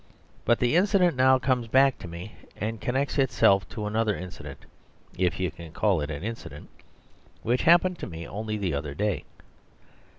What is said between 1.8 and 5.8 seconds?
to me, and connects itself with another incident if you can